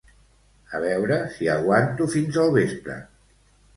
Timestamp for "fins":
2.17-2.41